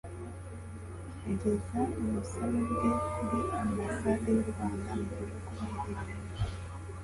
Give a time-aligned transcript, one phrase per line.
[1.31, 6.29] ageza ubusabe bwe kuri Ambasade y'u Rwanda mu gihugu aherereyemo.